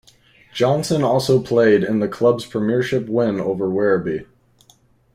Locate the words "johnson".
0.51-1.03